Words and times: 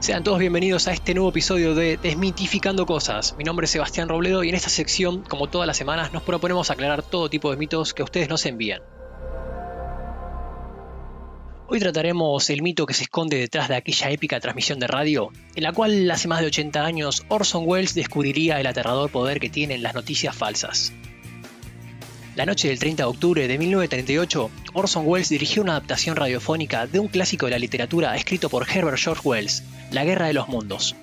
Sean 0.00 0.22
todos 0.22 0.38
bienvenidos 0.38 0.86
a 0.86 0.92
este 0.92 1.12
nuevo 1.12 1.30
episodio 1.30 1.74
de 1.74 1.96
Desmitificando 1.96 2.86
Cosas. 2.86 3.34
Mi 3.36 3.42
nombre 3.42 3.64
es 3.64 3.72
Sebastián 3.72 4.08
Robledo 4.08 4.44
y 4.44 4.48
en 4.48 4.54
esta 4.54 4.68
sección, 4.68 5.24
como 5.24 5.48
todas 5.48 5.66
las 5.66 5.76
semanas, 5.76 6.12
nos 6.12 6.22
proponemos 6.22 6.70
aclarar 6.70 7.02
todo 7.02 7.28
tipo 7.28 7.50
de 7.50 7.56
mitos 7.56 7.94
que 7.94 8.04
ustedes 8.04 8.28
nos 8.28 8.46
envían. 8.46 8.80
Hoy 11.66 11.80
trataremos 11.80 12.48
el 12.48 12.62
mito 12.62 12.86
que 12.86 12.94
se 12.94 13.02
esconde 13.02 13.38
detrás 13.38 13.68
de 13.68 13.74
aquella 13.74 14.10
épica 14.10 14.38
transmisión 14.38 14.78
de 14.78 14.86
radio, 14.86 15.32
en 15.56 15.64
la 15.64 15.72
cual 15.72 16.08
hace 16.12 16.28
más 16.28 16.40
de 16.40 16.46
80 16.46 16.84
años 16.84 17.24
Orson 17.28 17.64
Welles 17.66 17.94
descubriría 17.94 18.60
el 18.60 18.68
aterrador 18.68 19.10
poder 19.10 19.40
que 19.40 19.50
tienen 19.50 19.82
las 19.82 19.94
noticias 19.94 20.34
falsas. 20.34 20.92
La 22.36 22.46
noche 22.46 22.68
del 22.68 22.78
30 22.78 23.02
de 23.02 23.08
octubre 23.08 23.48
de 23.48 23.58
1938, 23.58 24.48
Orson 24.74 25.04
Welles 25.06 25.28
dirigió 25.28 25.62
una 25.62 25.72
adaptación 25.72 26.16
radiofónica 26.16 26.86
de 26.86 27.00
un 27.00 27.08
clásico 27.08 27.46
de 27.46 27.52
la 27.52 27.58
literatura 27.58 28.16
escrito 28.16 28.48
por 28.48 28.66
Herbert 28.68 28.98
George 28.98 29.22
Wells, 29.24 29.62
La 29.90 30.04
Guerra 30.04 30.26
de 30.26 30.32
los 30.32 30.48
Mundos. 30.48 30.96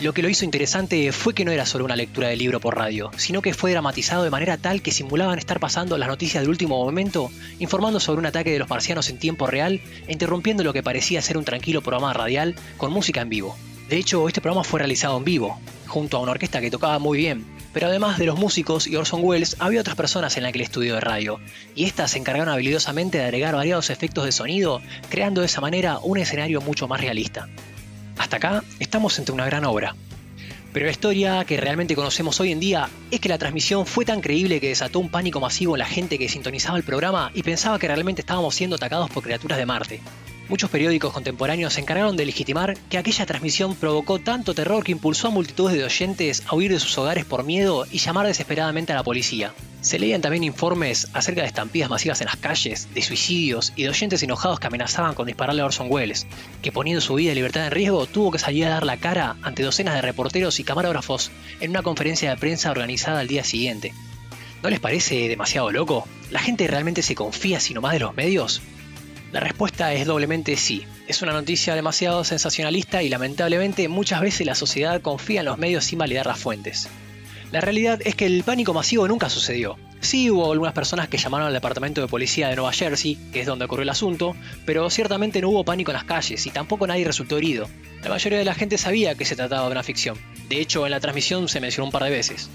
Lo 0.00 0.12
que 0.12 0.22
lo 0.22 0.28
hizo 0.28 0.44
interesante 0.44 1.10
fue 1.10 1.34
que 1.34 1.44
no 1.44 1.50
era 1.50 1.66
solo 1.66 1.84
una 1.84 1.96
lectura 1.96 2.28
de 2.28 2.36
libro 2.36 2.60
por 2.60 2.76
radio, 2.76 3.10
sino 3.16 3.42
que 3.42 3.52
fue 3.52 3.72
dramatizado 3.72 4.22
de 4.22 4.30
manera 4.30 4.56
tal 4.56 4.80
que 4.80 4.92
simulaban 4.92 5.40
estar 5.40 5.58
pasando 5.58 5.98
las 5.98 6.08
noticias 6.08 6.40
del 6.42 6.50
último 6.50 6.84
momento, 6.84 7.32
informando 7.58 7.98
sobre 7.98 8.20
un 8.20 8.26
ataque 8.26 8.52
de 8.52 8.60
los 8.60 8.70
marcianos 8.70 9.08
en 9.10 9.18
tiempo 9.18 9.48
real 9.48 9.80
interrumpiendo 10.06 10.62
lo 10.62 10.72
que 10.72 10.84
parecía 10.84 11.20
ser 11.20 11.36
un 11.36 11.44
tranquilo 11.44 11.82
programa 11.82 12.12
radial 12.12 12.54
con 12.76 12.92
música 12.92 13.22
en 13.22 13.28
vivo. 13.28 13.56
De 13.88 13.96
hecho, 13.96 14.28
este 14.28 14.40
programa 14.40 14.62
fue 14.62 14.78
realizado 14.78 15.16
en 15.16 15.24
vivo, 15.24 15.58
junto 15.88 16.16
a 16.16 16.20
una 16.20 16.32
orquesta 16.32 16.60
que 16.60 16.70
tocaba 16.70 17.00
muy 17.00 17.18
bien, 17.18 17.44
pero 17.78 17.90
además 17.90 18.18
de 18.18 18.26
los 18.26 18.36
músicos 18.36 18.88
y 18.88 18.96
Orson 18.96 19.20
Welles, 19.22 19.54
había 19.60 19.80
otras 19.80 19.94
personas 19.94 20.36
en 20.36 20.44
aquel 20.44 20.62
estudio 20.62 20.94
de 20.94 21.00
radio, 21.00 21.38
y 21.76 21.84
estas 21.84 22.10
se 22.10 22.18
encargaron 22.18 22.48
habilidosamente 22.48 23.18
de 23.18 23.24
agregar 23.24 23.54
variados 23.54 23.90
efectos 23.90 24.24
de 24.24 24.32
sonido, 24.32 24.82
creando 25.08 25.42
de 25.42 25.46
esa 25.46 25.60
manera 25.60 26.00
un 26.02 26.18
escenario 26.18 26.60
mucho 26.60 26.88
más 26.88 27.00
realista. 27.00 27.48
Hasta 28.18 28.38
acá 28.38 28.64
estamos 28.80 29.16
entre 29.20 29.32
una 29.32 29.46
gran 29.46 29.64
obra. 29.64 29.94
Pero 30.72 30.86
la 30.86 30.90
historia 30.90 31.44
que 31.44 31.60
realmente 31.60 31.94
conocemos 31.94 32.40
hoy 32.40 32.50
en 32.50 32.58
día 32.58 32.88
es 33.12 33.20
que 33.20 33.28
la 33.28 33.38
transmisión 33.38 33.86
fue 33.86 34.04
tan 34.04 34.22
creíble 34.22 34.58
que 34.58 34.70
desató 34.70 34.98
un 34.98 35.08
pánico 35.08 35.38
masivo 35.38 35.76
en 35.76 35.78
la 35.78 35.86
gente 35.86 36.18
que 36.18 36.28
sintonizaba 36.28 36.78
el 36.78 36.82
programa 36.82 37.30
y 37.32 37.44
pensaba 37.44 37.78
que 37.78 37.86
realmente 37.86 38.22
estábamos 38.22 38.56
siendo 38.56 38.74
atacados 38.74 39.08
por 39.08 39.22
criaturas 39.22 39.56
de 39.56 39.66
Marte. 39.66 40.00
Muchos 40.48 40.70
periódicos 40.70 41.12
contemporáneos 41.12 41.74
se 41.74 41.82
encargaron 41.82 42.16
de 42.16 42.24
legitimar 42.24 42.74
que 42.88 42.96
aquella 42.96 43.26
transmisión 43.26 43.74
provocó 43.74 44.18
tanto 44.18 44.54
terror 44.54 44.82
que 44.82 44.92
impulsó 44.92 45.28
a 45.28 45.30
multitudes 45.30 45.76
de 45.76 45.84
oyentes 45.84 46.42
a 46.46 46.54
huir 46.54 46.72
de 46.72 46.80
sus 46.80 46.96
hogares 46.96 47.26
por 47.26 47.44
miedo 47.44 47.84
y 47.90 47.98
llamar 47.98 48.26
desesperadamente 48.26 48.94
a 48.94 48.96
la 48.96 49.02
policía. 49.02 49.52
Se 49.82 49.98
leían 49.98 50.22
también 50.22 50.44
informes 50.44 51.08
acerca 51.12 51.42
de 51.42 51.48
estampidas 51.48 51.90
masivas 51.90 52.22
en 52.22 52.28
las 52.28 52.36
calles, 52.36 52.88
de 52.94 53.02
suicidios 53.02 53.74
y 53.76 53.82
de 53.82 53.90
oyentes 53.90 54.22
enojados 54.22 54.58
que 54.58 54.68
amenazaban 54.68 55.14
con 55.14 55.26
dispararle 55.26 55.60
a 55.60 55.66
Orson 55.66 55.88
Welles, 55.90 56.26
que 56.62 56.72
poniendo 56.72 57.02
su 57.02 57.16
vida 57.16 57.32
y 57.32 57.34
libertad 57.34 57.66
en 57.66 57.72
riesgo 57.72 58.06
tuvo 58.06 58.30
que 58.30 58.38
salir 58.38 58.64
a 58.64 58.70
dar 58.70 58.86
la 58.86 58.96
cara 58.96 59.36
ante 59.42 59.62
docenas 59.62 59.96
de 59.96 60.02
reporteros 60.02 60.58
y 60.60 60.64
camarógrafos 60.64 61.30
en 61.60 61.70
una 61.70 61.82
conferencia 61.82 62.30
de 62.30 62.36
prensa 62.38 62.70
organizada 62.70 63.20
al 63.20 63.28
día 63.28 63.44
siguiente. 63.44 63.92
¿No 64.62 64.70
les 64.70 64.80
parece 64.80 65.28
demasiado 65.28 65.70
loco? 65.70 66.08
¿La 66.30 66.40
gente 66.40 66.66
realmente 66.66 67.02
se 67.02 67.14
confía 67.14 67.60
sino 67.60 67.82
más 67.82 67.92
de 67.92 68.00
los 68.00 68.16
medios? 68.16 68.62
La 69.32 69.40
respuesta 69.40 69.92
es 69.92 70.06
doblemente 70.06 70.56
sí. 70.56 70.86
Es 71.06 71.20
una 71.20 71.32
noticia 71.32 71.74
demasiado 71.74 72.24
sensacionalista 72.24 73.02
y 73.02 73.10
lamentablemente 73.10 73.86
muchas 73.88 74.22
veces 74.22 74.46
la 74.46 74.54
sociedad 74.54 75.02
confía 75.02 75.40
en 75.40 75.46
los 75.46 75.58
medios 75.58 75.84
sin 75.84 75.98
validar 75.98 76.26
las 76.26 76.38
fuentes. 76.38 76.88
La 77.52 77.60
realidad 77.60 78.00
es 78.04 78.14
que 78.14 78.24
el 78.24 78.42
pánico 78.42 78.72
masivo 78.72 79.06
nunca 79.06 79.28
sucedió. 79.28 79.76
Sí 80.00 80.30
hubo 80.30 80.50
algunas 80.50 80.72
personas 80.72 81.08
que 81.08 81.18
llamaron 81.18 81.46
al 81.46 81.52
departamento 81.52 82.00
de 82.00 82.06
policía 82.06 82.48
de 82.48 82.56
Nueva 82.56 82.72
Jersey, 82.72 83.16
que 83.32 83.40
es 83.40 83.46
donde 83.46 83.66
ocurrió 83.66 83.82
el 83.82 83.88
asunto, 83.90 84.34
pero 84.64 84.88
ciertamente 84.88 85.42
no 85.42 85.50
hubo 85.50 85.64
pánico 85.64 85.90
en 85.90 85.96
las 85.96 86.04
calles 86.04 86.46
y 86.46 86.50
tampoco 86.50 86.86
nadie 86.86 87.04
resultó 87.04 87.36
herido. 87.36 87.68
La 88.02 88.10
mayoría 88.10 88.38
de 88.38 88.44
la 88.44 88.54
gente 88.54 88.78
sabía 88.78 89.14
que 89.14 89.24
se 89.24 89.36
trataba 89.36 89.66
de 89.66 89.72
una 89.72 89.82
ficción. 89.82 90.16
De 90.48 90.60
hecho, 90.60 90.86
en 90.86 90.92
la 90.92 91.00
transmisión 91.00 91.48
se 91.48 91.60
mencionó 91.60 91.86
un 91.86 91.92
par 91.92 92.04
de 92.04 92.10
veces. 92.10 92.48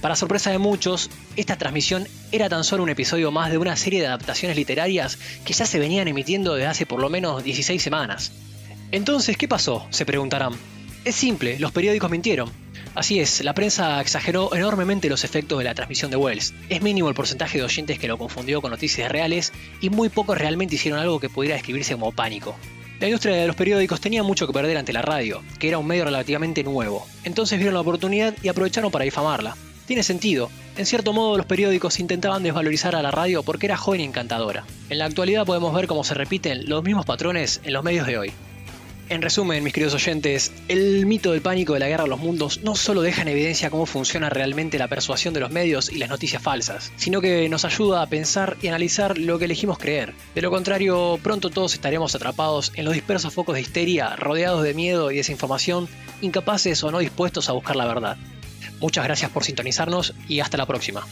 Para 0.00 0.14
sorpresa 0.14 0.50
de 0.50 0.58
muchos, 0.58 1.10
esta 1.34 1.56
transmisión 1.56 2.06
era 2.30 2.48
tan 2.48 2.62
solo 2.62 2.84
un 2.84 2.88
episodio 2.88 3.32
más 3.32 3.50
de 3.50 3.58
una 3.58 3.74
serie 3.74 4.00
de 4.00 4.06
adaptaciones 4.06 4.56
literarias 4.56 5.18
que 5.44 5.52
ya 5.52 5.66
se 5.66 5.80
venían 5.80 6.06
emitiendo 6.06 6.54
desde 6.54 6.68
hace 6.68 6.86
por 6.86 7.00
lo 7.00 7.10
menos 7.10 7.42
16 7.42 7.82
semanas. 7.82 8.30
Entonces, 8.92 9.36
¿qué 9.36 9.48
pasó? 9.48 9.86
Se 9.90 10.06
preguntarán. 10.06 10.52
Es 11.04 11.16
simple, 11.16 11.58
los 11.58 11.72
periódicos 11.72 12.10
mintieron. 12.10 12.50
Así 12.94 13.18
es, 13.18 13.42
la 13.42 13.54
prensa 13.54 14.00
exageró 14.00 14.54
enormemente 14.54 15.08
los 15.08 15.24
efectos 15.24 15.58
de 15.58 15.64
la 15.64 15.74
transmisión 15.74 16.12
de 16.12 16.16
Wells. 16.16 16.54
Es 16.68 16.80
mínimo 16.80 17.08
el 17.08 17.14
porcentaje 17.14 17.58
de 17.58 17.64
oyentes 17.64 17.98
que 17.98 18.08
lo 18.08 18.18
confundió 18.18 18.62
con 18.62 18.70
noticias 18.70 19.10
reales 19.10 19.52
y 19.80 19.90
muy 19.90 20.10
pocos 20.10 20.38
realmente 20.38 20.76
hicieron 20.76 21.00
algo 21.00 21.18
que 21.18 21.28
pudiera 21.28 21.56
describirse 21.56 21.94
como 21.94 22.12
pánico. 22.12 22.56
La 23.00 23.06
industria 23.06 23.36
de 23.36 23.46
los 23.46 23.56
periódicos 23.56 24.00
tenía 24.00 24.22
mucho 24.22 24.46
que 24.46 24.52
perder 24.52 24.76
ante 24.76 24.92
la 24.92 25.02
radio, 25.02 25.42
que 25.58 25.68
era 25.68 25.78
un 25.78 25.86
medio 25.86 26.04
relativamente 26.04 26.64
nuevo. 26.64 27.06
Entonces 27.24 27.58
vieron 27.58 27.74
la 27.74 27.80
oportunidad 27.80 28.34
y 28.42 28.48
aprovecharon 28.48 28.90
para 28.90 29.04
difamarla. 29.04 29.56
Tiene 29.88 30.02
sentido. 30.02 30.50
En 30.76 30.84
cierto 30.84 31.14
modo 31.14 31.38
los 31.38 31.46
periódicos 31.46 31.98
intentaban 31.98 32.42
desvalorizar 32.42 32.94
a 32.94 33.00
la 33.00 33.10
radio 33.10 33.42
porque 33.42 33.64
era 33.64 33.78
joven 33.78 34.02
y 34.02 34.04
encantadora. 34.04 34.66
En 34.90 34.98
la 34.98 35.06
actualidad 35.06 35.46
podemos 35.46 35.74
ver 35.74 35.86
cómo 35.86 36.04
se 36.04 36.12
repiten 36.12 36.68
los 36.68 36.84
mismos 36.84 37.06
patrones 37.06 37.62
en 37.64 37.72
los 37.72 37.82
medios 37.82 38.06
de 38.06 38.18
hoy. 38.18 38.32
En 39.08 39.22
resumen, 39.22 39.64
mis 39.64 39.72
queridos 39.72 39.94
oyentes, 39.94 40.52
el 40.68 41.06
mito 41.06 41.32
del 41.32 41.40
pánico 41.40 41.72
de 41.72 41.80
la 41.80 41.88
guerra 41.88 42.04
de 42.04 42.10
los 42.10 42.20
mundos 42.20 42.60
no 42.62 42.76
solo 42.76 43.00
deja 43.00 43.22
en 43.22 43.28
evidencia 43.28 43.70
cómo 43.70 43.86
funciona 43.86 44.28
realmente 44.28 44.76
la 44.76 44.88
persuasión 44.88 45.32
de 45.32 45.40
los 45.40 45.50
medios 45.50 45.90
y 45.90 45.96
las 45.96 46.10
noticias 46.10 46.42
falsas, 46.42 46.92
sino 46.96 47.22
que 47.22 47.48
nos 47.48 47.64
ayuda 47.64 48.02
a 48.02 48.06
pensar 48.08 48.58
y 48.60 48.68
analizar 48.68 49.16
lo 49.16 49.38
que 49.38 49.46
elegimos 49.46 49.78
creer. 49.78 50.12
De 50.34 50.42
lo 50.42 50.50
contrario, 50.50 51.18
pronto 51.22 51.48
todos 51.48 51.72
estaremos 51.72 52.14
atrapados 52.14 52.72
en 52.74 52.84
los 52.84 52.92
dispersos 52.92 53.32
focos 53.32 53.54
de 53.54 53.62
histeria, 53.62 54.16
rodeados 54.16 54.62
de 54.64 54.74
miedo 54.74 55.10
y 55.10 55.16
desinformación, 55.16 55.88
incapaces 56.20 56.84
o 56.84 56.90
no 56.90 56.98
dispuestos 56.98 57.48
a 57.48 57.52
buscar 57.52 57.76
la 57.76 57.86
verdad. 57.86 58.18
Muchas 58.80 59.04
gracias 59.04 59.30
por 59.30 59.44
sintonizarnos 59.44 60.14
y 60.28 60.40
hasta 60.40 60.56
la 60.56 60.66
próxima. 60.66 61.04